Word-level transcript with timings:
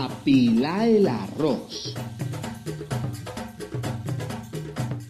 Apila 0.00 0.86
el 0.86 1.08
arroz. 1.08 1.92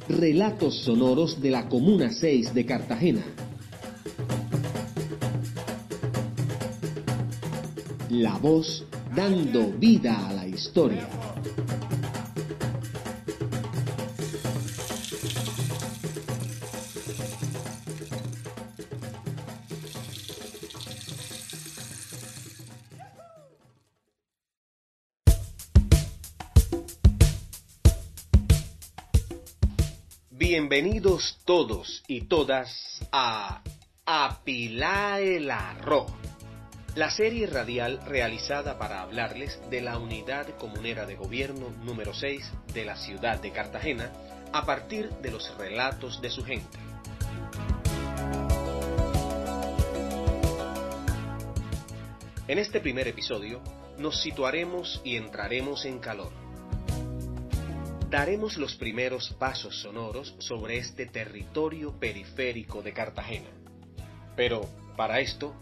Relatos 0.08 0.82
sonoros 0.82 1.42
de 1.42 1.50
la 1.50 1.68
Comuna 1.68 2.10
6 2.10 2.54
de 2.54 2.64
Cartagena. 2.64 3.22
La 8.08 8.38
voz 8.38 8.86
dando 9.14 9.70
vida 9.72 10.26
a 10.26 10.32
la 10.32 10.46
historia. 10.46 11.06
Bienvenidos 30.38 31.40
todos 31.44 32.04
y 32.06 32.28
todas 32.28 33.04
a 33.10 33.60
Apilá 34.06 35.18
el 35.18 35.50
Arroz, 35.50 36.12
la 36.94 37.10
serie 37.10 37.48
radial 37.48 38.00
realizada 38.06 38.78
para 38.78 39.02
hablarles 39.02 39.60
de 39.68 39.80
la 39.80 39.98
unidad 39.98 40.56
comunera 40.56 41.06
de 41.06 41.16
gobierno 41.16 41.70
número 41.82 42.14
6 42.14 42.52
de 42.72 42.84
la 42.84 42.94
ciudad 42.94 43.42
de 43.42 43.50
Cartagena 43.50 44.12
a 44.52 44.64
partir 44.64 45.10
de 45.10 45.32
los 45.32 45.58
relatos 45.58 46.22
de 46.22 46.30
su 46.30 46.44
gente. 46.44 46.78
En 52.46 52.58
este 52.60 52.78
primer 52.78 53.08
episodio 53.08 53.60
nos 53.98 54.22
situaremos 54.22 55.00
y 55.02 55.16
entraremos 55.16 55.84
en 55.84 55.98
calor 55.98 56.47
daremos 58.10 58.56
los 58.56 58.74
primeros 58.74 59.34
pasos 59.38 59.82
sonoros 59.82 60.34
sobre 60.38 60.78
este 60.78 61.06
territorio 61.06 61.92
periférico 61.98 62.82
de 62.82 62.92
Cartagena. 62.92 63.50
Pero 64.34 64.66
para 64.96 65.20
esto 65.20 65.54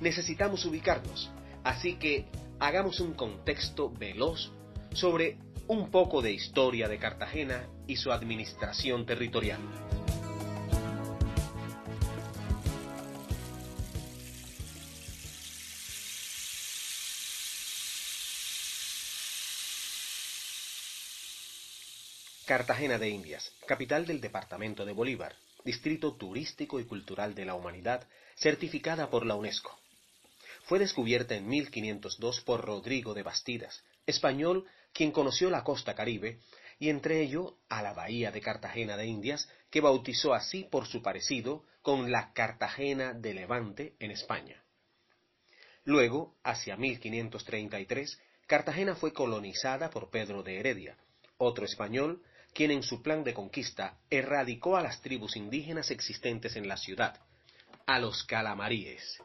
necesitamos 0.00 0.64
ubicarnos, 0.64 1.30
así 1.64 1.94
que 1.96 2.26
hagamos 2.58 3.00
un 3.00 3.12
contexto 3.12 3.90
veloz 3.90 4.52
sobre 4.92 5.36
un 5.68 5.90
poco 5.90 6.22
de 6.22 6.32
historia 6.32 6.88
de 6.88 6.98
Cartagena 6.98 7.66
y 7.86 7.96
su 7.96 8.10
administración 8.10 9.04
territorial. 9.04 9.60
Cartagena 22.46 22.98
de 22.98 23.08
Indias, 23.08 23.52
capital 23.66 24.04
del 24.04 24.20
departamento 24.20 24.84
de 24.84 24.92
Bolívar, 24.92 25.36
distrito 25.64 26.16
turístico 26.16 26.80
y 26.80 26.84
cultural 26.84 27.36
de 27.36 27.44
la 27.44 27.54
humanidad, 27.54 28.08
certificada 28.34 29.10
por 29.10 29.24
la 29.24 29.36
UNESCO. 29.36 29.78
Fue 30.64 30.80
descubierta 30.80 31.36
en 31.36 31.46
1502 31.46 32.40
por 32.40 32.64
Rodrigo 32.64 33.14
de 33.14 33.22
Bastidas, 33.22 33.84
español 34.06 34.66
quien 34.92 35.12
conoció 35.12 35.50
la 35.50 35.62
costa 35.62 35.94
caribe 35.94 36.40
y 36.80 36.88
entre 36.88 37.20
ello 37.22 37.58
a 37.68 37.80
la 37.80 37.92
bahía 37.92 38.32
de 38.32 38.40
Cartagena 38.40 38.96
de 38.96 39.06
Indias, 39.06 39.48
que 39.70 39.80
bautizó 39.80 40.34
así 40.34 40.64
por 40.64 40.88
su 40.88 41.00
parecido 41.00 41.64
con 41.80 42.10
la 42.10 42.32
Cartagena 42.32 43.12
de 43.12 43.34
Levante 43.34 43.94
en 44.00 44.10
España. 44.10 44.60
Luego, 45.84 46.34
hacia 46.42 46.76
1533, 46.76 48.20
Cartagena 48.48 48.96
fue 48.96 49.12
colonizada 49.12 49.90
por 49.90 50.10
Pedro 50.10 50.42
de 50.42 50.58
Heredia, 50.58 50.96
otro 51.38 51.64
español 51.64 52.20
quien 52.54 52.70
en 52.70 52.82
su 52.82 53.02
plan 53.02 53.24
de 53.24 53.34
conquista 53.34 53.98
erradicó 54.10 54.76
a 54.76 54.82
las 54.82 55.00
tribus 55.00 55.36
indígenas 55.36 55.90
existentes 55.90 56.56
en 56.56 56.68
la 56.68 56.76
ciudad, 56.76 57.20
a 57.86 57.98
los 57.98 58.24
calamaríes. 58.24 59.22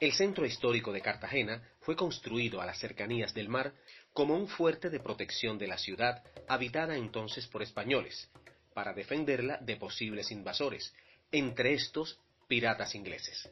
El 0.00 0.12
centro 0.12 0.44
histórico 0.44 0.92
de 0.92 1.00
Cartagena 1.00 1.62
fue 1.80 1.96
construido 1.96 2.60
a 2.60 2.66
las 2.66 2.78
cercanías 2.78 3.32
del 3.32 3.48
mar 3.48 3.74
como 4.12 4.34
un 4.34 4.48
fuerte 4.48 4.90
de 4.90 5.00
protección 5.00 5.58
de 5.58 5.66
la 5.66 5.78
ciudad, 5.78 6.22
habitada 6.48 6.96
entonces 6.96 7.46
por 7.46 7.62
españoles, 7.62 8.30
para 8.74 8.92
defenderla 8.92 9.58
de 9.58 9.76
posibles 9.76 10.30
invasores, 10.30 10.94
entre 11.30 11.74
estos 11.74 12.18
piratas 12.48 12.94
ingleses. 12.94 13.50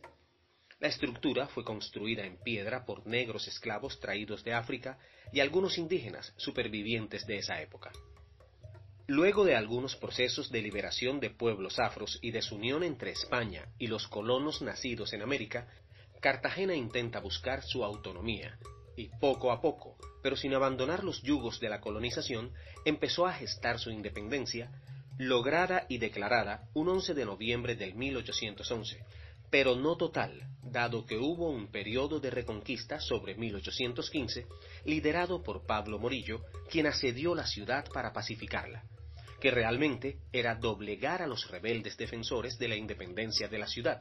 La 0.78 0.88
estructura 0.88 1.46
fue 1.46 1.64
construida 1.64 2.24
en 2.24 2.38
piedra 2.42 2.84
por 2.84 3.06
negros 3.06 3.46
esclavos 3.46 4.00
traídos 4.00 4.42
de 4.42 4.52
África 4.52 4.98
y 5.32 5.40
algunos 5.40 5.78
indígenas 5.78 6.32
supervivientes 6.36 7.24
de 7.26 7.38
esa 7.38 7.60
época. 7.60 7.92
Luego 9.14 9.44
de 9.44 9.54
algunos 9.54 9.94
procesos 9.94 10.50
de 10.50 10.62
liberación 10.62 11.20
de 11.20 11.28
pueblos 11.28 11.78
afros 11.78 12.18
y 12.22 12.30
desunión 12.30 12.82
entre 12.82 13.10
España 13.10 13.68
y 13.78 13.88
los 13.88 14.08
colonos 14.08 14.62
nacidos 14.62 15.12
en 15.12 15.20
América, 15.20 15.68
Cartagena 16.22 16.74
intenta 16.74 17.20
buscar 17.20 17.62
su 17.62 17.84
autonomía 17.84 18.58
y 18.96 19.10
poco 19.20 19.52
a 19.52 19.60
poco, 19.60 19.98
pero 20.22 20.34
sin 20.34 20.54
abandonar 20.54 21.04
los 21.04 21.20
yugos 21.20 21.60
de 21.60 21.68
la 21.68 21.82
colonización, 21.82 22.54
empezó 22.86 23.26
a 23.26 23.34
gestar 23.34 23.78
su 23.78 23.90
independencia, 23.90 24.72
lograda 25.18 25.84
y 25.90 25.98
declarada 25.98 26.70
un 26.72 26.88
11 26.88 27.12
de 27.12 27.26
noviembre 27.26 27.76
del 27.76 27.94
1811, 27.94 29.04
pero 29.50 29.76
no 29.76 29.98
total, 29.98 30.48
dado 30.62 31.04
que 31.04 31.18
hubo 31.18 31.50
un 31.50 31.70
periodo 31.70 32.18
de 32.18 32.30
reconquista 32.30 32.98
sobre 32.98 33.34
1815, 33.34 34.46
liderado 34.86 35.42
por 35.42 35.66
Pablo 35.66 35.98
Morillo, 35.98 36.46
quien 36.70 36.86
asedió 36.86 37.34
la 37.34 37.46
ciudad 37.46 37.84
para 37.92 38.14
pacificarla 38.14 38.82
que 39.42 39.50
realmente 39.50 40.18
era 40.32 40.54
doblegar 40.54 41.20
a 41.20 41.26
los 41.26 41.50
rebeldes 41.50 41.96
defensores 41.96 42.60
de 42.60 42.68
la 42.68 42.76
independencia 42.76 43.48
de 43.48 43.58
la 43.58 43.66
ciudad. 43.66 44.00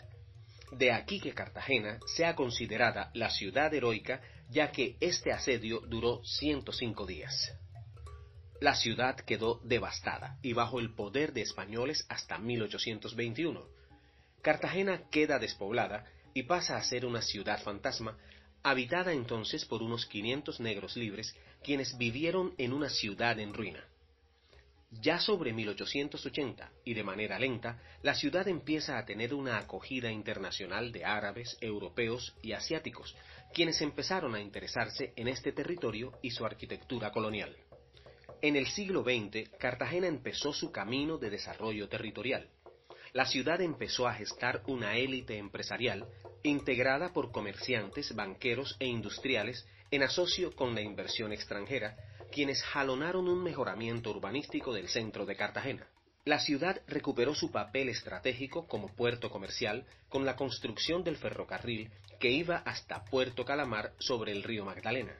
De 0.71 0.91
aquí 0.91 1.19
que 1.19 1.33
Cartagena 1.33 1.97
sea 2.05 2.35
considerada 2.35 3.09
la 3.15 3.31
ciudad 3.31 3.73
heroica, 3.73 4.21
ya 4.51 4.71
que 4.71 4.97
este 4.99 5.31
asedio 5.31 5.79
duró 5.87 6.23
105 6.23 7.07
días. 7.07 7.57
La 8.59 8.75
ciudad 8.75 9.15
quedó 9.15 9.59
devastada 9.63 10.37
y 10.43 10.53
bajo 10.53 10.79
el 10.79 10.93
poder 10.93 11.33
de 11.33 11.41
españoles 11.41 12.05
hasta 12.07 12.37
1821. 12.37 13.65
Cartagena 14.43 15.09
queda 15.09 15.39
despoblada 15.39 16.05
y 16.35 16.43
pasa 16.43 16.77
a 16.77 16.83
ser 16.83 17.03
una 17.03 17.23
ciudad 17.23 17.59
fantasma, 17.63 18.15
habitada 18.61 19.11
entonces 19.11 19.65
por 19.65 19.81
unos 19.81 20.05
500 20.05 20.59
negros 20.59 20.95
libres, 20.95 21.35
quienes 21.63 21.97
vivieron 21.97 22.53
en 22.59 22.73
una 22.73 22.89
ciudad 22.89 23.39
en 23.39 23.55
ruina. 23.55 23.83
Ya 24.99 25.19
sobre 25.19 25.53
1880, 25.53 26.69
y 26.83 26.93
de 26.93 27.03
manera 27.03 27.39
lenta, 27.39 27.79
la 28.03 28.13
ciudad 28.13 28.47
empieza 28.49 28.97
a 28.97 29.05
tener 29.05 29.33
una 29.33 29.57
acogida 29.57 30.11
internacional 30.11 30.91
de 30.91 31.05
árabes, 31.05 31.57
europeos 31.61 32.35
y 32.41 32.51
asiáticos, 32.51 33.15
quienes 33.53 33.79
empezaron 33.81 34.35
a 34.35 34.41
interesarse 34.41 35.13
en 35.15 35.29
este 35.29 35.53
territorio 35.53 36.11
y 36.21 36.31
su 36.31 36.45
arquitectura 36.45 37.11
colonial. 37.11 37.55
En 38.41 38.57
el 38.57 38.67
siglo 38.67 39.03
XX, 39.03 39.49
Cartagena 39.57 40.07
empezó 40.07 40.51
su 40.51 40.71
camino 40.71 41.17
de 41.17 41.29
desarrollo 41.29 41.87
territorial. 41.87 42.49
La 43.13 43.25
ciudad 43.25 43.61
empezó 43.61 44.07
a 44.07 44.13
gestar 44.13 44.61
una 44.67 44.97
élite 44.97 45.37
empresarial 45.37 46.05
integrada 46.43 47.13
por 47.13 47.31
comerciantes, 47.31 48.13
banqueros 48.13 48.75
e 48.79 48.87
industriales 48.87 49.65
en 49.89 50.03
asocio 50.03 50.53
con 50.55 50.75
la 50.75 50.81
inversión 50.81 51.31
extranjera, 51.31 51.95
quienes 52.31 52.63
jalonaron 52.63 53.27
un 53.27 53.43
mejoramiento 53.43 54.09
urbanístico 54.09 54.73
del 54.73 54.89
centro 54.89 55.25
de 55.25 55.35
Cartagena. 55.35 55.87
La 56.23 56.39
ciudad 56.39 56.81
recuperó 56.87 57.35
su 57.35 57.51
papel 57.51 57.89
estratégico 57.89 58.67
como 58.67 58.95
puerto 58.95 59.29
comercial 59.29 59.85
con 60.07 60.25
la 60.25 60.35
construcción 60.35 61.03
del 61.03 61.17
ferrocarril 61.17 61.91
que 62.19 62.29
iba 62.29 62.57
hasta 62.57 63.03
Puerto 63.05 63.43
Calamar 63.43 63.93
sobre 63.99 64.31
el 64.31 64.43
río 64.43 64.63
Magdalena. 64.63 65.15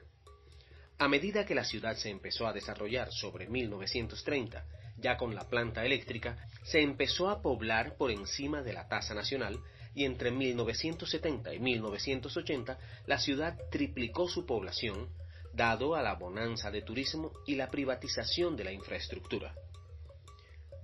A 0.98 1.08
medida 1.08 1.44
que 1.44 1.56
la 1.56 1.64
ciudad 1.64 1.96
se 1.96 2.10
empezó 2.10 2.46
a 2.46 2.52
desarrollar 2.52 3.10
sobre 3.10 3.48
1930, 3.48 4.64
ya 4.98 5.16
con 5.16 5.34
la 5.34 5.48
planta 5.48 5.84
eléctrica, 5.84 6.38
se 6.62 6.80
empezó 6.80 7.28
a 7.28 7.42
poblar 7.42 7.96
por 7.96 8.12
encima 8.12 8.62
de 8.62 8.72
la 8.72 8.86
tasa 8.88 9.12
nacional 9.12 9.58
y 9.94 10.04
entre 10.04 10.30
1970 10.30 11.54
y 11.54 11.58
1980 11.58 12.78
la 13.06 13.18
ciudad 13.18 13.58
triplicó 13.70 14.28
su 14.28 14.46
población 14.46 15.08
dado 15.52 15.94
a 15.94 16.02
la 16.02 16.14
bonanza 16.14 16.70
de 16.70 16.82
turismo 16.82 17.32
y 17.46 17.56
la 17.56 17.70
privatización 17.70 18.56
de 18.56 18.64
la 18.64 18.72
infraestructura. 18.72 19.54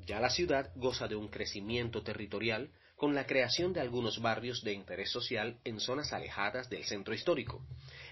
Ya 0.06 0.20
la 0.20 0.30
ciudad 0.30 0.70
goza 0.74 1.06
de 1.06 1.16
un 1.16 1.28
crecimiento 1.28 2.02
territorial 2.02 2.70
con 2.96 3.14
la 3.14 3.26
creación 3.26 3.72
de 3.72 3.80
algunos 3.80 4.20
barrios 4.20 4.62
de 4.64 4.72
interés 4.72 5.10
social 5.10 5.58
en 5.64 5.80
zonas 5.80 6.12
alejadas 6.12 6.68
del 6.68 6.84
centro 6.84 7.14
histórico. 7.14 7.64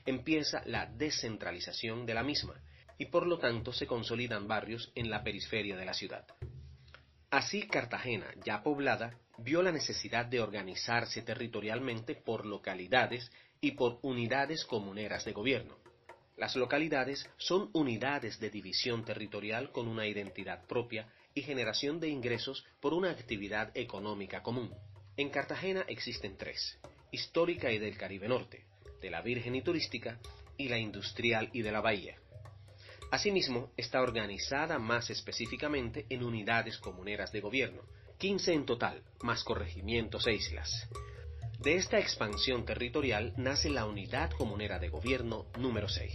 Empieza 0.04 0.62
la 0.64 0.86
descentralización 0.86 2.06
de 2.06 2.14
la 2.14 2.22
misma 2.22 2.60
y 2.98 3.06
por 3.06 3.26
lo 3.26 3.38
tanto 3.38 3.72
se 3.72 3.86
consolidan 3.86 4.46
barrios 4.46 4.92
en 4.94 5.10
la 5.10 5.22
periferia 5.22 5.76
de 5.76 5.84
la 5.84 5.94
ciudad. 5.94 6.24
Así 7.30 7.66
Cartagena, 7.66 8.32
ya 8.44 8.62
poblada, 8.62 9.18
vio 9.38 9.62
la 9.62 9.72
necesidad 9.72 10.26
de 10.26 10.40
organizarse 10.40 11.22
territorialmente 11.22 12.14
por 12.14 12.46
localidades 12.46 13.30
y 13.60 13.72
por 13.72 13.98
unidades 14.02 14.64
comuneras 14.64 15.24
de 15.24 15.32
gobierno. 15.32 15.76
Las 16.36 16.54
localidades 16.54 17.28
son 17.38 17.70
unidades 17.72 18.38
de 18.38 18.50
división 18.50 19.04
territorial 19.04 19.72
con 19.72 19.88
una 19.88 20.06
identidad 20.06 20.66
propia 20.66 21.08
y 21.34 21.42
generación 21.42 21.98
de 21.98 22.08
ingresos 22.08 22.66
por 22.80 22.92
una 22.92 23.10
actividad 23.10 23.70
económica 23.74 24.42
común. 24.42 24.70
En 25.16 25.30
Cartagena 25.30 25.84
existen 25.88 26.36
tres, 26.36 26.78
histórica 27.10 27.72
y 27.72 27.78
del 27.78 27.96
Caribe 27.96 28.28
Norte, 28.28 28.64
de 29.00 29.10
la 29.10 29.22
Virgen 29.22 29.54
y 29.54 29.62
turística, 29.62 30.18
y 30.58 30.68
la 30.68 30.78
industrial 30.78 31.48
y 31.54 31.62
de 31.62 31.72
la 31.72 31.80
Bahía. 31.80 32.18
Asimismo, 33.10 33.70
está 33.76 34.02
organizada 34.02 34.78
más 34.78 35.08
específicamente 35.10 36.06
en 36.10 36.22
unidades 36.22 36.76
comuneras 36.78 37.32
de 37.32 37.40
gobierno, 37.40 37.82
15 38.18 38.52
en 38.52 38.66
total, 38.66 39.02
más 39.22 39.42
corregimientos 39.42 40.26
e 40.26 40.34
islas. 40.34 40.88
De 41.66 41.74
esta 41.74 41.98
expansión 41.98 42.64
territorial 42.64 43.32
nace 43.36 43.68
la 43.70 43.86
Unidad 43.86 44.30
Comunera 44.30 44.78
de 44.78 44.88
Gobierno 44.88 45.46
número 45.58 45.88
6. 45.88 46.12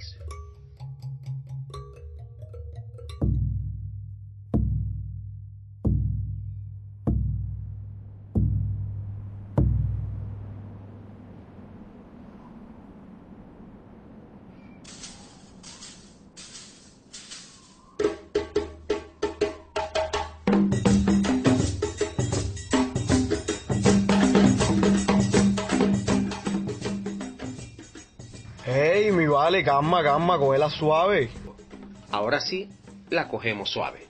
Vale, 29.09 29.63
calma, 29.63 30.03
calma, 30.03 30.37
cógela 30.37 30.69
suave. 30.69 31.29
Ahora 32.11 32.39
sí, 32.39 32.69
la 33.09 33.27
cogemos 33.27 33.69
suave. 33.71 34.05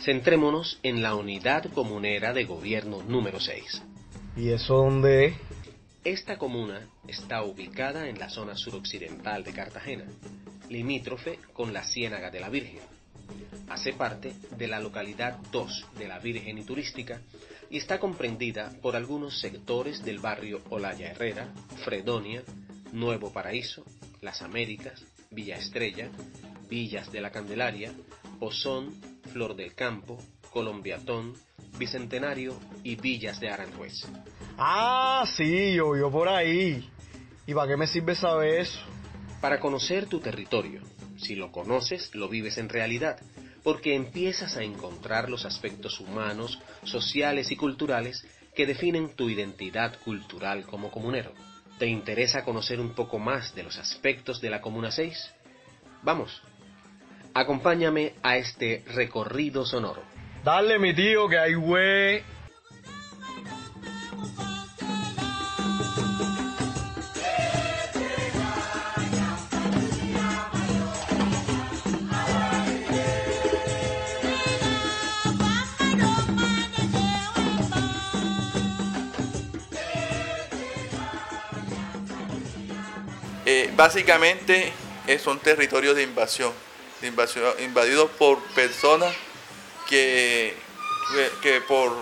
Centrémonos 0.00 0.78
en 0.82 1.02
la 1.02 1.14
unidad 1.14 1.64
comunera 1.72 2.32
de 2.32 2.44
gobierno 2.44 3.02
número 3.02 3.40
6. 3.40 3.82
¿Y 4.36 4.50
eso 4.50 4.76
dónde 4.76 5.26
es? 5.26 5.34
Esta 6.04 6.36
comuna 6.38 6.80
está 7.06 7.42
ubicada 7.42 8.08
en 8.08 8.18
la 8.18 8.28
zona 8.28 8.56
suroccidental 8.56 9.44
de 9.44 9.52
Cartagena, 9.52 10.04
limítrofe 10.68 11.38
con 11.52 11.72
la 11.72 11.84
Ciénaga 11.84 12.30
de 12.30 12.40
la 12.40 12.48
Virgen. 12.48 12.80
Hace 13.68 13.92
parte 13.92 14.34
de 14.56 14.66
la 14.68 14.80
localidad 14.80 15.38
2 15.52 15.86
de 15.98 16.08
la 16.08 16.18
Virgen 16.18 16.58
y 16.58 16.64
Turística 16.64 17.20
y 17.70 17.78
está 17.78 17.98
comprendida 17.98 18.72
por 18.82 18.96
algunos 18.96 19.40
sectores 19.40 20.04
del 20.04 20.18
barrio 20.18 20.60
Olaya 20.70 21.10
Herrera, 21.10 21.48
Fredonia, 21.84 22.42
Nuevo 22.92 23.32
Paraíso, 23.32 23.84
las 24.22 24.40
Américas, 24.40 25.04
Villa 25.30 25.56
Estrella, 25.56 26.08
Villas 26.70 27.12
de 27.12 27.20
la 27.20 27.30
Candelaria, 27.30 27.92
Pozón, 28.38 28.94
Flor 29.32 29.54
del 29.56 29.74
Campo, 29.74 30.18
Colombiatón, 30.50 31.34
Bicentenario 31.76 32.58
y 32.84 32.96
Villas 32.96 33.40
de 33.40 33.50
Aranjuez. 33.50 34.06
Ah, 34.56 35.24
sí, 35.36 35.74
yo, 35.74 35.96
yo 35.96 36.10
por 36.10 36.28
ahí. 36.28 36.88
¿Y 37.46 37.54
para 37.54 37.68
qué 37.68 37.76
me 37.76 37.86
sirve 37.86 38.14
saber 38.14 38.60
eso? 38.60 38.80
Para 39.40 39.58
conocer 39.58 40.06
tu 40.06 40.20
territorio. 40.20 40.82
Si 41.16 41.34
lo 41.34 41.50
conoces, 41.50 42.14
lo 42.14 42.28
vives 42.28 42.58
en 42.58 42.68
realidad, 42.68 43.18
porque 43.64 43.94
empiezas 43.94 44.56
a 44.56 44.62
encontrar 44.62 45.28
los 45.30 45.44
aspectos 45.44 45.98
humanos, 45.98 46.60
sociales 46.84 47.50
y 47.50 47.56
culturales 47.56 48.24
que 48.54 48.66
definen 48.66 49.16
tu 49.16 49.28
identidad 49.28 49.98
cultural 50.04 50.64
como 50.64 50.90
comunero. 50.90 51.32
¿Te 51.78 51.86
interesa 51.86 52.44
conocer 52.44 52.80
un 52.80 52.94
poco 52.94 53.18
más 53.18 53.54
de 53.54 53.62
los 53.62 53.78
aspectos 53.78 54.40
de 54.40 54.50
la 54.50 54.60
Comuna 54.60 54.90
6? 54.90 55.34
Vamos, 56.02 56.42
acompáñame 57.34 58.14
a 58.22 58.36
este 58.36 58.84
recorrido 58.94 59.64
sonoro. 59.64 60.02
Dale, 60.44 60.78
mi 60.78 60.94
tío, 60.94 61.28
que 61.28 61.38
hay 61.38 61.54
güey. 61.54 62.22
Básicamente 83.76 84.72
eh, 85.06 85.18
son 85.18 85.38
territorios 85.40 85.96
de 85.96 86.02
invasión, 86.02 86.52
invadidos 87.02 88.10
por 88.10 88.38
personas 88.54 89.14
que, 89.88 90.54
que, 91.42 91.60
por, 91.60 91.92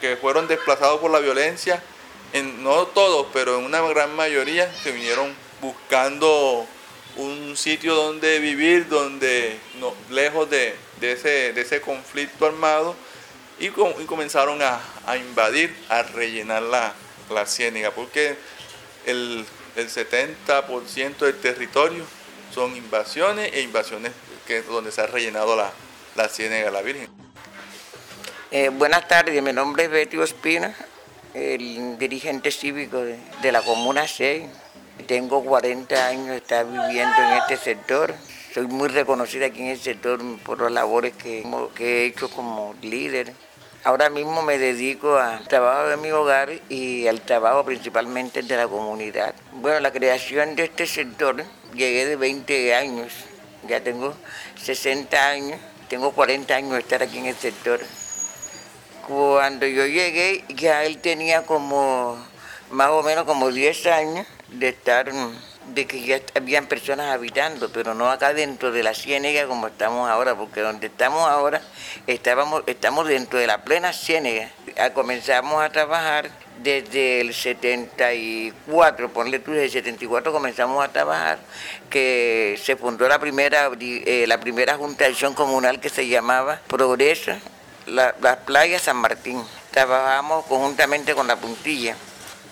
que 0.00 0.16
fueron 0.16 0.46
desplazados 0.46 1.00
por 1.00 1.10
la 1.10 1.20
violencia, 1.20 1.82
en, 2.32 2.62
no 2.62 2.86
todos, 2.88 3.26
pero 3.32 3.58
en 3.58 3.64
una 3.64 3.80
gran 3.80 4.14
mayoría 4.14 4.72
se 4.82 4.92
vinieron 4.92 5.34
buscando 5.60 6.66
un 7.16 7.56
sitio 7.56 7.94
donde 7.94 8.38
vivir, 8.40 8.88
donde 8.88 9.58
lejos 10.10 10.50
de, 10.50 10.74
ese, 11.00 11.52
de 11.52 11.60
ese 11.60 11.80
conflicto 11.80 12.46
armado, 12.46 12.94
y, 13.58 13.68
comenzaron 13.68 14.60
a, 14.62 15.16
invadir, 15.16 15.74
a 15.88 16.02
rellenar 16.02 16.62
la, 16.62 16.92
la 17.30 17.46
ciénaga, 17.46 17.92
porque 17.92 18.36
el 19.06 19.46
el 19.76 19.88
70% 19.88 21.18
del 21.18 21.40
territorio 21.40 22.04
son 22.52 22.76
invasiones 22.76 23.52
e 23.52 23.62
invasiones 23.62 24.12
que, 24.46 24.62
donde 24.62 24.92
se 24.92 25.00
ha 25.00 25.06
rellenado 25.06 25.56
la, 25.56 25.72
la 26.14 26.28
Ciénaga 26.28 26.66
de 26.66 26.70
la 26.70 26.82
Virgen. 26.82 27.08
Eh, 28.50 28.68
buenas 28.68 29.08
tardes, 29.08 29.42
mi 29.42 29.52
nombre 29.52 29.84
es 29.84 29.90
Betty 29.90 30.16
Ospina, 30.16 30.74
el 31.34 31.98
dirigente 31.98 32.52
cívico 32.52 33.02
de, 33.02 33.52
la 33.52 33.62
Comuna 33.62 34.06
6. 34.06 34.44
Tengo 35.08 35.42
40 35.44 36.06
años 36.06 36.36
estar 36.36 36.64
viviendo 36.64 37.16
en 37.16 37.38
este 37.38 37.56
sector. 37.56 38.14
Soy 38.52 38.68
muy 38.68 38.88
reconocida 38.88 39.46
aquí 39.46 39.62
en 39.62 39.68
el 39.70 39.80
sector 39.80 40.20
por 40.44 40.60
las 40.62 40.70
labores 40.70 41.14
que, 41.14 41.44
que 41.74 42.02
he 42.02 42.06
hecho 42.06 42.30
como 42.30 42.76
líder 42.80 43.32
Ahora 43.84 44.08
mismo 44.08 44.40
me 44.40 44.56
dedico 44.56 45.18
al 45.18 45.46
trabajo 45.46 45.88
de 45.88 45.98
mi 45.98 46.10
hogar 46.10 46.48
y 46.70 47.06
al 47.06 47.20
trabajo 47.20 47.66
principalmente 47.66 48.42
de 48.42 48.56
la 48.56 48.66
comunidad. 48.66 49.34
Bueno, 49.52 49.78
la 49.80 49.92
creación 49.92 50.56
de 50.56 50.64
este 50.64 50.86
sector, 50.86 51.44
llegué 51.74 52.06
de 52.06 52.16
20 52.16 52.74
años, 52.74 53.12
ya 53.68 53.82
tengo 53.82 54.14
60 54.56 55.28
años, 55.28 55.60
tengo 55.90 56.12
40 56.12 56.54
años 56.54 56.72
de 56.72 56.78
estar 56.78 57.02
aquí 57.02 57.18
en 57.18 57.26
el 57.26 57.36
sector. 57.36 57.78
Cuando 59.06 59.66
yo 59.66 59.84
llegué, 59.84 60.46
ya 60.48 60.84
él 60.84 60.96
tenía 61.02 61.42
como 61.42 62.16
más 62.70 62.88
o 62.88 63.02
menos 63.02 63.24
como 63.24 63.52
10 63.52 63.86
años 63.88 64.26
de 64.48 64.70
estar 64.70 65.12
de 65.68 65.86
que 65.86 66.02
ya 66.02 66.20
habían 66.34 66.66
personas 66.66 67.12
habitando, 67.12 67.70
pero 67.70 67.94
no 67.94 68.10
acá 68.10 68.34
dentro 68.34 68.72
de 68.72 68.82
la 68.82 68.94
ciénaga 68.94 69.46
como 69.46 69.68
estamos 69.68 70.08
ahora, 70.08 70.34
porque 70.34 70.60
donde 70.60 70.88
estamos 70.88 71.28
ahora 71.28 71.60
estábamos, 72.06 72.62
estamos 72.66 73.08
dentro 73.08 73.38
de 73.38 73.46
la 73.46 73.64
plena 73.64 73.92
ciénaga. 73.92 74.50
Ah, 74.78 74.90
comenzamos 74.90 75.62
a 75.62 75.70
trabajar 75.70 76.30
desde 76.62 77.20
el 77.20 77.34
74, 77.34 79.12
ponle 79.12 79.38
tú, 79.38 79.52
desde 79.52 79.64
el 79.64 79.84
74 79.84 80.32
comenzamos 80.32 80.84
a 80.84 80.88
trabajar, 80.88 81.38
que 81.90 82.58
se 82.62 82.76
fundó 82.76 83.08
la 83.08 83.18
primera, 83.18 83.70
eh, 83.80 84.24
la 84.26 84.38
primera 84.38 84.76
junta 84.76 85.04
de 85.04 85.10
acción 85.10 85.34
comunal 85.34 85.80
que 85.80 85.88
se 85.88 86.06
llamaba 86.06 86.60
Progreso, 86.66 87.32
las 87.86 88.36
playas 88.44 88.82
San 88.82 88.96
Martín. 88.96 89.42
Trabajamos 89.70 90.46
conjuntamente 90.46 91.14
con 91.14 91.26
la 91.26 91.36
puntilla. 91.36 91.96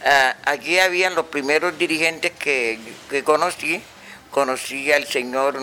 Ah, 0.05 0.35
aquí 0.47 0.81
habían 0.81 1.15
los 1.15 1.27
primeros 1.27 1.79
dirigentes 1.79 2.33
que, 2.33 2.79
conocí. 3.25 3.81
Conocí 4.33 4.91
al 4.91 5.07
señor 5.07 5.61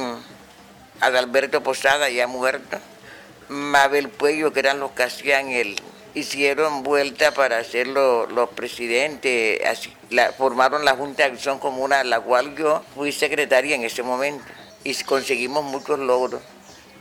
Adalberto 1.01 1.62
Posada, 1.62 2.10
ya 2.10 2.27
muerto, 2.27 2.77
Mabel 3.50 4.10
Puello, 4.10 4.53
que 4.53 4.60
eran 4.60 4.79
los 4.79 4.91
que 4.91 5.03
hacían 5.03 5.50
el, 5.50 5.75
hicieron 6.13 6.84
vuelta 6.84 7.34
para 7.34 7.63
ser 7.63 7.88
los, 7.88 8.50
presidentes, 8.51 9.60
formaron 10.38 10.86
la 10.86 10.96
Junta 10.96 11.24
de 11.24 11.34
Acción 11.34 11.60
Comunal, 11.60 12.10
la 12.10 12.22
cual 12.22 12.55
yo 12.55 12.84
fui 12.96 13.12
secretaria 13.12 13.75
en 13.75 13.84
ese 13.84 14.03
momento 14.03 14.46
y 14.84 14.93
conseguimos 15.03 15.63
muchos 15.63 16.00
logros, 16.00 16.41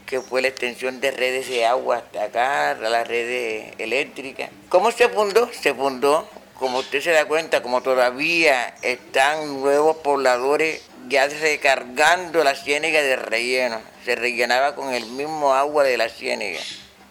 que 0.06 0.20
fue 0.20 0.42
la 0.42 0.48
extensión 0.48 1.00
de 1.00 1.10
redes 1.10 1.48
de 1.48 1.66
agua 1.66 1.98
hasta 1.98 2.24
acá, 2.24 2.74
las 2.74 3.06
redes 3.06 3.74
eléctricas. 3.78 4.50
¿Cómo 4.70 4.90
se 4.90 5.08
fundó? 5.08 5.50
Se 5.52 5.74
fundó 5.74 6.26
como 6.58 6.80
usted 6.80 7.00
se 7.00 7.12
da 7.12 7.24
cuenta, 7.24 7.62
como 7.62 7.82
todavía 7.82 8.74
están 8.82 9.60
nuevos 9.60 9.98
pobladores 9.98 10.82
ya 11.08 11.26
recargando 11.28 12.42
la 12.42 12.54
ciénaga 12.54 13.00
de 13.00 13.16
relleno, 13.16 13.80
se 14.04 14.16
rellenaba 14.16 14.74
con 14.74 14.92
el 14.92 15.06
mismo 15.06 15.54
agua 15.54 15.84
de 15.84 15.96
la 15.96 16.08
ciénaga. 16.08 16.58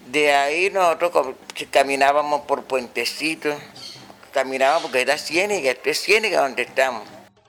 De 0.08 0.34
ahí 0.34 0.70
nosotros 0.70 1.36
caminábamos 1.72 2.42
por 2.42 2.66
puentecitos, 2.66 3.56
caminábamos 4.34 4.84
porque 4.84 5.02
era 5.02 5.18
ciénaga, 5.18 5.72
esto 5.72 5.90
es 5.90 6.02
ciénaga 6.02 6.42
donde 6.42 6.64
estamos. 6.64 7.04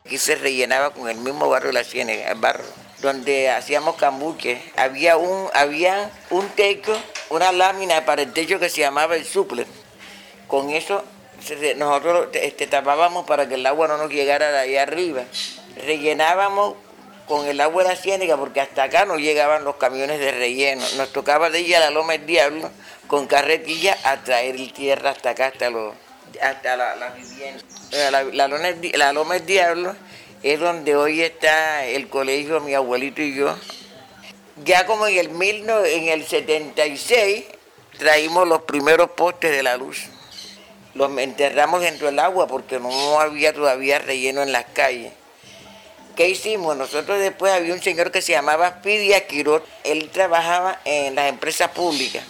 Aquí 0.06 0.18
se 0.18 0.36
rellenaba 0.36 0.90
con 0.90 1.08
el 1.08 1.16
mismo 1.16 1.48
barro 1.48 1.66
de 1.66 1.74
la 1.74 1.84
ciénaga, 1.84 2.30
el 2.30 2.38
barro, 2.38 2.64
donde 3.00 3.50
hacíamos 3.50 3.96
cambuque. 3.96 4.62
Había 4.76 5.16
un, 5.16 5.48
había 5.52 6.10
un 6.30 6.48
techo, 6.50 6.96
una 7.28 7.50
lámina 7.50 8.04
para 8.04 8.22
el 8.22 8.32
techo 8.32 8.60
que 8.60 8.70
se 8.70 8.80
llamaba 8.82 9.16
el 9.16 9.24
suple. 9.24 9.66
Con 10.46 10.70
eso 10.70 11.04
nosotros 11.76 12.28
este, 12.32 12.66
tapábamos 12.66 13.26
para 13.26 13.48
que 13.48 13.54
el 13.54 13.66
agua 13.66 13.88
no 13.88 13.96
nos 13.96 14.10
llegara 14.10 14.50
de 14.50 14.58
ahí 14.58 14.76
arriba. 14.76 15.22
Rellenábamos 15.76 16.74
con 17.26 17.46
el 17.46 17.60
agua 17.60 17.82
de 17.82 17.90
la 17.90 17.96
ciénaga 17.96 18.36
porque 18.36 18.60
hasta 18.60 18.84
acá 18.84 19.04
no 19.04 19.18
llegaban 19.18 19.64
los 19.64 19.76
camiones 19.76 20.18
de 20.18 20.32
relleno. 20.32 20.84
Nos 20.96 21.12
tocaba 21.12 21.50
de 21.50 21.60
ir 21.60 21.76
a 21.76 21.80
la 21.80 21.90
Loma 21.90 22.12
del 22.14 22.26
Diablo 22.26 22.70
con 23.06 23.26
carretilla 23.26 23.96
a 24.04 24.22
traer 24.22 24.56
tierra 24.72 25.10
hasta 25.10 25.30
acá, 25.30 25.46
hasta, 25.46 25.70
los, 25.70 25.94
hasta 26.42 26.76
la, 26.76 26.96
la 26.96 27.10
vivienda. 27.10 27.62
Eh, 27.92 28.10
la, 28.10 29.12
Loma 29.12 29.34
del 29.34 29.46
Diablo 29.46 29.94
es 30.42 30.58
donde 30.58 30.96
hoy 30.96 31.22
está 31.22 31.86
el 31.86 32.08
colegio, 32.08 32.60
mi 32.60 32.74
abuelito 32.74 33.22
y 33.22 33.34
yo. 33.34 33.56
Ya 34.64 34.86
como 34.86 35.06
en 35.06 35.18
el, 35.18 35.42
en 35.86 36.08
el 36.08 36.26
76 36.26 37.44
traímos 37.96 38.48
los 38.48 38.62
primeros 38.62 39.10
postes 39.10 39.52
de 39.52 39.62
la 39.62 39.76
luz 39.76 40.08
los 40.94 41.16
enterramos 41.18 41.80
dentro 41.80 42.06
del 42.06 42.18
agua 42.18 42.46
porque 42.46 42.78
no 42.78 43.20
había 43.20 43.52
todavía 43.52 43.98
relleno 43.98 44.42
en 44.42 44.52
las 44.52 44.64
calles. 44.66 45.12
¿Qué 46.16 46.28
hicimos? 46.28 46.76
Nosotros 46.76 47.20
después 47.20 47.52
había 47.52 47.72
un 47.72 47.80
señor 47.80 48.10
que 48.10 48.22
se 48.22 48.32
llamaba 48.32 48.82
Pidia 48.82 49.26
Quirot, 49.26 49.64
él 49.84 50.10
trabajaba 50.10 50.80
en 50.84 51.14
las 51.14 51.28
empresas 51.28 51.70
públicas 51.70 52.24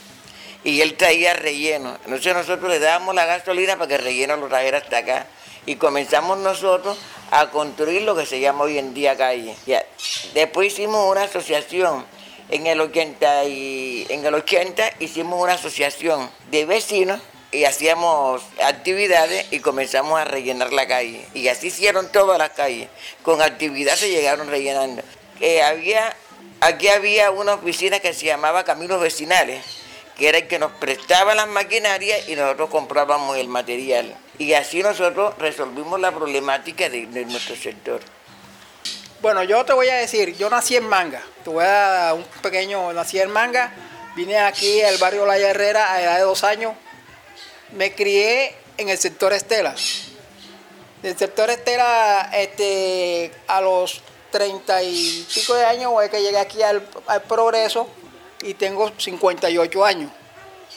y 0.64 0.82
él 0.82 0.94
traía 0.94 1.32
relleno. 1.32 1.96
Entonces 2.04 2.34
nosotros 2.34 2.70
le 2.70 2.78
dábamos 2.78 3.14
la 3.14 3.24
gasolina 3.24 3.76
para 3.76 3.88
que 3.88 3.94
el 3.94 4.02
relleno 4.02 4.36
lo 4.36 4.48
trajera 4.48 4.78
hasta 4.78 4.98
acá. 4.98 5.26
Y 5.64 5.76
comenzamos 5.76 6.38
nosotros 6.38 6.98
a 7.30 7.50
construir 7.50 8.02
lo 8.02 8.14
que 8.14 8.26
se 8.26 8.40
llama 8.40 8.64
hoy 8.64 8.78
en 8.78 8.94
día 8.94 9.16
calle. 9.16 9.54
Después 10.34 10.72
hicimos 10.72 11.10
una 11.10 11.22
asociación. 11.22 12.04
En 12.50 12.66
el, 12.66 12.80
80 12.80 13.44
y, 13.44 14.06
en 14.08 14.24
el 14.24 14.34
80 14.34 14.94
hicimos 15.00 15.42
una 15.42 15.54
asociación 15.54 16.30
de 16.50 16.64
vecinos 16.64 17.20
y 17.50 17.64
hacíamos 17.64 18.42
actividades 18.62 19.46
y 19.50 19.60
comenzamos 19.60 20.20
a 20.20 20.24
rellenar 20.24 20.72
la 20.72 20.86
calle. 20.86 21.26
Y 21.34 21.48
así 21.48 21.68
hicieron 21.68 22.10
todas 22.12 22.38
las 22.38 22.50
calles. 22.50 22.88
Con 23.22 23.40
actividad 23.40 23.94
se 23.94 24.10
llegaron 24.10 24.48
rellenando. 24.48 25.02
Eh, 25.40 25.62
había, 25.62 26.14
aquí 26.60 26.88
había 26.88 27.30
una 27.30 27.54
oficina 27.54 28.00
que 28.00 28.12
se 28.12 28.26
llamaba 28.26 28.64
Caminos 28.64 29.00
Vecinales, 29.00 29.64
que 30.16 30.28
era 30.28 30.38
el 30.38 30.48
que 30.48 30.58
nos 30.58 30.72
prestaba 30.72 31.34
las 31.34 31.48
maquinarias 31.48 32.28
y 32.28 32.36
nosotros 32.36 32.68
comprábamos 32.68 33.38
el 33.38 33.48
material. 33.48 34.14
Y 34.36 34.52
así 34.52 34.82
nosotros 34.82 35.34
resolvimos 35.38 35.98
la 36.00 36.12
problemática 36.12 36.88
de, 36.90 37.06
nuestro 37.06 37.56
sector. 37.56 38.00
Bueno, 39.22 39.42
yo 39.42 39.64
te 39.64 39.72
voy 39.72 39.88
a 39.88 39.96
decir, 39.96 40.36
yo 40.36 40.50
nací 40.50 40.76
en 40.76 40.86
Manga. 40.86 41.22
Te 41.42 41.50
voy 41.50 41.64
un 42.14 42.24
pequeño, 42.42 42.92
nací 42.92 43.18
en 43.18 43.30
Manga. 43.30 43.72
Vine 44.14 44.38
aquí 44.38 44.82
al 44.82 44.98
barrio 44.98 45.26
La 45.26 45.38
Herrera 45.38 45.92
a 45.92 46.02
edad 46.02 46.16
de 46.16 46.22
dos 46.22 46.44
años 46.44 46.74
me 47.72 47.94
crié 47.94 48.54
en 48.76 48.88
el 48.88 48.98
sector 48.98 49.32
Estela. 49.32 49.74
Del 51.02 51.16
sector 51.16 51.50
Estela, 51.50 52.30
este, 52.34 53.30
a 53.46 53.60
los 53.60 54.00
treinta 54.30 54.82
y 54.82 55.26
pico 55.34 55.54
de 55.54 55.64
años, 55.64 55.92
es 56.02 56.10
que 56.10 56.22
llegué 56.22 56.38
aquí 56.38 56.62
al, 56.62 56.82
Progreso 57.28 57.86
y 58.42 58.54
tengo 58.54 58.90
58 58.96 59.84
años. 59.84 60.10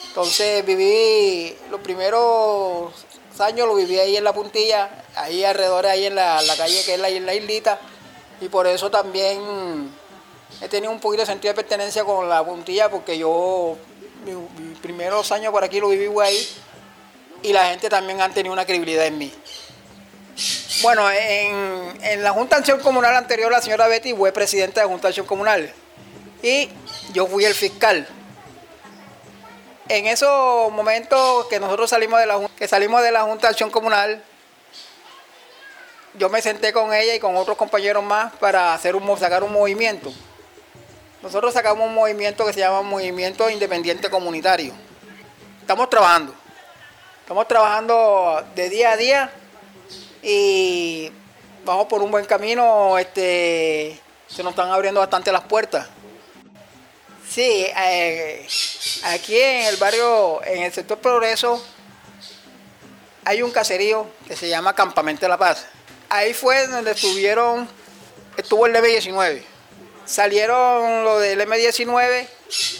Entonces 0.08 0.64
viví 0.64 1.56
los 1.70 1.80
primeros 1.80 2.92
años, 3.38 3.66
lo 3.66 3.74
viví 3.74 3.98
ahí 3.98 4.16
en 4.16 4.24
la 4.24 4.32
puntilla, 4.32 5.04
ahí 5.16 5.44
alrededor, 5.44 5.86
ahí 5.86 6.06
en 6.06 6.14
la, 6.14 6.40
calle 6.56 6.84
que 6.84 6.94
es 6.94 7.00
la, 7.00 7.08
la 7.08 7.34
islita, 7.34 7.78
y 8.40 8.48
por 8.48 8.66
eso 8.66 8.90
también 8.90 9.90
he 10.60 10.68
tenido 10.68 10.92
un 10.92 11.00
poquito 11.00 11.22
de 11.22 11.26
sentido 11.26 11.52
de 11.52 11.56
pertenencia 11.56 12.04
con 12.04 12.28
la 12.28 12.44
puntilla, 12.44 12.90
porque 12.90 13.18
yo 13.18 13.76
mis 14.24 14.78
primeros 14.78 15.32
años 15.32 15.50
por 15.50 15.64
aquí 15.64 15.80
lo 15.80 15.88
viví 15.88 16.08
ahí 16.20 16.48
y 17.42 17.52
la 17.52 17.66
gente 17.66 17.88
también 17.88 18.20
han 18.20 18.32
tenido 18.32 18.52
una 18.52 18.64
credibilidad 18.64 19.06
en 19.06 19.18
mí. 19.18 19.32
Bueno, 20.82 21.08
en, 21.10 22.22
la 22.22 22.30
Junta 22.32 22.56
Acción 22.56 22.80
Comunal 22.80 23.14
anterior, 23.14 23.52
la 23.52 23.60
señora 23.60 23.86
Betty 23.86 24.14
fue 24.14 24.32
presidenta 24.32 24.80
de 24.80 24.86
la 24.86 24.92
Junta 24.92 25.08
Acción 25.08 25.26
Comunal 25.26 25.72
y 26.42 26.68
yo 27.12 27.26
fui 27.26 27.44
el 27.44 27.54
fiscal. 27.54 28.08
En 29.88 30.06
esos 30.06 30.72
momentos 30.72 31.46
que 31.48 31.60
nosotros 31.60 31.90
salimos 31.90 32.18
de 32.18 32.26
la, 32.26 32.48
que 32.56 32.66
salimos 32.66 33.02
de 33.02 33.12
la 33.12 33.22
Junta 33.22 33.48
Acción 33.48 33.70
Comunal, 33.70 34.22
yo 36.14 36.28
me 36.28 36.42
senté 36.42 36.72
con 36.72 36.92
ella 36.92 37.14
y 37.14 37.20
con 37.20 37.36
otros 37.36 37.56
compañeros 37.56 38.02
más 38.02 38.32
para 38.36 38.74
hacer 38.74 38.96
un, 38.96 39.18
sacar 39.18 39.44
un 39.44 39.52
movimiento. 39.52 40.12
Nosotros 41.22 41.54
sacamos 41.54 41.86
un 41.86 41.94
movimiento 41.94 42.44
que 42.44 42.52
se 42.52 42.60
llama 42.60 42.82
Movimiento 42.82 43.48
Independiente 43.48 44.10
Comunitario. 44.10 44.72
Estamos 45.60 45.88
trabajando. 45.88 46.34
Estamos 47.22 47.46
trabajando 47.46 48.44
de 48.56 48.68
día 48.68 48.90
a 48.90 48.96
día 48.96 49.30
y 50.22 51.10
vamos 51.64 51.86
por 51.86 52.02
un 52.02 52.10
buen 52.10 52.24
camino. 52.24 52.98
Este, 52.98 53.98
se 54.26 54.42
nos 54.42 54.50
están 54.50 54.72
abriendo 54.72 54.98
bastante 54.98 55.30
las 55.30 55.42
puertas. 55.42 55.86
Sí, 57.26 57.64
eh, 57.78 58.44
aquí 59.04 59.38
en 59.38 59.66
el 59.66 59.76
barrio, 59.76 60.44
en 60.44 60.64
el 60.64 60.72
sector 60.72 60.98
Progreso, 60.98 61.64
hay 63.24 63.40
un 63.40 63.52
caserío 63.52 64.08
que 64.26 64.34
se 64.34 64.48
llama 64.48 64.74
Campamento 64.74 65.24
de 65.24 65.28
la 65.28 65.38
Paz. 65.38 65.66
Ahí 66.08 66.34
fue 66.34 66.66
donde 66.66 66.90
estuvieron, 66.90 67.68
estuvo 68.36 68.66
el 68.66 68.74
M19. 68.74 69.44
Salieron 70.04 71.04
lo 71.04 71.20
del 71.20 71.40
M19 71.40 72.26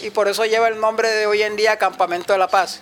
y 0.01 0.09
por 0.09 0.27
eso 0.27 0.45
lleva 0.45 0.67
el 0.67 0.81
nombre 0.81 1.09
de 1.09 1.27
hoy 1.27 1.41
en 1.43 1.55
día 1.55 1.79
Campamento 1.79 2.33
de 2.33 2.39
la 2.39 2.49
Paz 2.49 2.81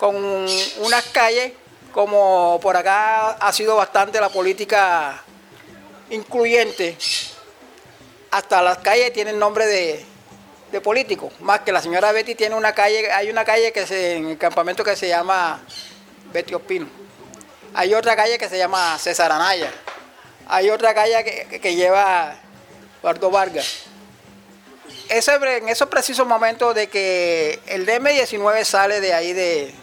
con 0.00 0.16
unas 0.16 1.04
calles, 1.12 1.52
como 1.92 2.58
por 2.62 2.74
acá 2.74 3.32
ha 3.32 3.52
sido 3.52 3.76
bastante 3.76 4.18
la 4.18 4.30
política 4.30 5.22
incluyente, 6.08 6.96
hasta 8.30 8.62
las 8.62 8.78
calles 8.78 9.12
tienen 9.12 9.38
nombre 9.38 9.66
de, 9.66 10.02
de 10.72 10.80
político, 10.80 11.30
más 11.40 11.60
que 11.60 11.70
la 11.70 11.82
señora 11.82 12.12
Betty 12.12 12.34
tiene 12.34 12.54
una 12.54 12.72
calle, 12.72 13.12
hay 13.12 13.28
una 13.28 13.44
calle 13.44 13.72
que 13.72 13.86
se, 13.86 14.16
en 14.16 14.30
el 14.30 14.38
campamento 14.38 14.82
que 14.82 14.96
se 14.96 15.06
llama 15.06 15.60
Betty 16.32 16.54
Ospino, 16.54 16.88
hay 17.74 17.92
otra 17.92 18.16
calle 18.16 18.38
que 18.38 18.48
se 18.48 18.56
llama 18.56 18.98
César 18.98 19.30
Anaya, 19.30 19.70
hay 20.48 20.70
otra 20.70 20.94
calle 20.94 21.22
que, 21.24 21.60
que 21.60 21.74
lleva 21.74 22.40
Eduardo 23.00 23.30
Vargas. 23.30 23.82
en 25.10 25.68
esos 25.68 25.88
precisos 25.90 26.26
momentos 26.26 26.74
de 26.74 26.88
que 26.88 27.60
el 27.66 27.86
DM19 27.86 28.64
sale 28.64 29.02
de 29.02 29.12
ahí 29.12 29.34
de, 29.34 29.74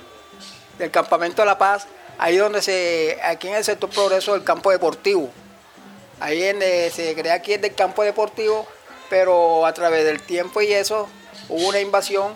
del 0.77 0.91
Campamento 0.91 1.41
de 1.41 1.45
la 1.45 1.57
Paz, 1.57 1.87
ahí 2.17 2.37
donde 2.37 2.61
se, 2.61 3.19
aquí 3.23 3.47
en 3.47 3.55
el 3.55 3.63
sector 3.63 3.89
progreso 3.89 4.33
del 4.33 4.43
campo 4.43 4.71
deportivo. 4.71 5.29
Ahí 6.19 6.43
en, 6.43 6.59
se 6.91 7.13
crea 7.15 7.35
aquí 7.35 7.53
es 7.53 7.61
del 7.61 7.75
campo 7.75 8.03
deportivo, 8.03 8.65
pero 9.09 9.65
a 9.65 9.73
través 9.73 10.03
del 10.05 10.21
tiempo 10.21 10.61
y 10.61 10.73
eso 10.73 11.07
hubo 11.49 11.67
una 11.67 11.79
invasión 11.79 12.35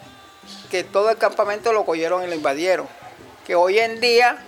que 0.70 0.84
todo 0.84 1.10
el 1.10 1.18
campamento 1.18 1.74
lo 1.74 1.86
cogieron 1.86 2.24
y 2.24 2.28
lo 2.28 2.36
invadieron. 2.36 2.88
Que 3.46 3.56
hoy 3.56 3.80
en 3.80 4.00
día 4.00 4.44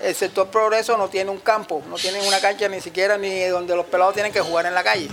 el 0.00 0.14
sector 0.14 0.48
progreso 0.48 0.96
no 0.96 1.08
tiene 1.08 1.30
un 1.30 1.38
campo, 1.38 1.82
no 1.88 1.96
tiene 1.96 2.26
una 2.26 2.40
cancha 2.40 2.68
ni 2.68 2.80
siquiera 2.80 3.16
ni 3.16 3.44
donde 3.44 3.74
los 3.74 3.86
pelados 3.86 4.14
tienen 4.14 4.32
que 4.32 4.40
jugar 4.40 4.66
en 4.66 4.74
la 4.74 4.82
calle. 4.82 5.08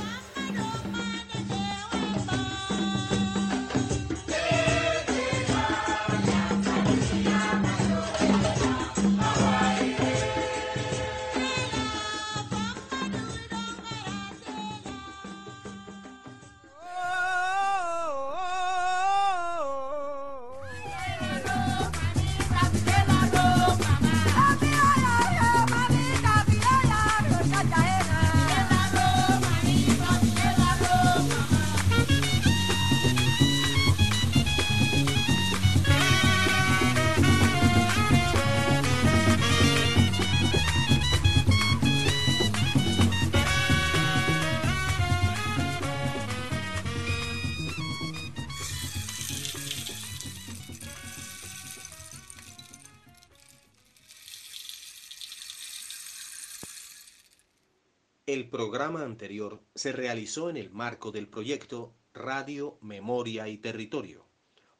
El 58.34 58.50
programa 58.50 59.04
anterior 59.04 59.62
se 59.76 59.92
realizó 59.92 60.50
en 60.50 60.58
el 60.58 60.72
marco 60.72 61.12
del 61.12 61.28
proyecto 61.28 61.94
Radio, 62.16 62.80
Memoria 62.82 63.48
y 63.48 63.60
Territorio, 63.60 64.26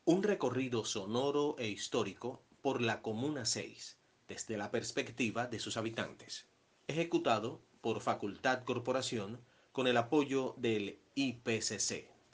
un 0.06 0.24
recorrido 0.24 0.86
sonoro 0.86 1.56
e 1.60 1.68
histórico 1.68 2.42
por 2.64 2.82
la 2.82 3.04
Comuna 3.04 3.46
6, 3.46 4.00
desde 4.28 4.58
la 4.58 4.72
perspectiva 4.72 5.46
de 5.46 5.60
sus 5.60 5.78
habitantes, 5.78 6.48
ejecutado 6.88 7.62
por 7.80 8.02
Facultad 8.02 8.64
Corporación 8.64 9.40
con 9.72 9.86
el 9.86 9.98
apoyo 9.98 10.56
del 10.58 10.98
IPCC. 11.14 12.13